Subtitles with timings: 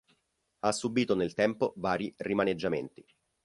[0.61, 3.05] Ha subito nel tempo vari rimaneggiamenti.